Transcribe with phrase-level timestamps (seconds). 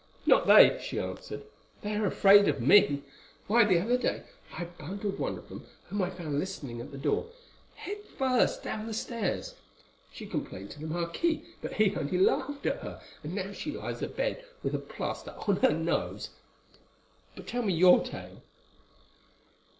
[0.25, 1.43] "Not they," she answered;
[1.83, 3.03] "they are afraid of me.
[3.45, 6.97] Why, the other day I bundled one of them, whom I found listening at the
[6.97, 7.27] door,
[7.75, 9.53] head first down the stairs.
[10.11, 14.01] She complained to the marquis, but he only laughed at her, and now she lies
[14.01, 16.31] abed with a plaster on her nose.
[17.35, 18.41] But tell me your tale."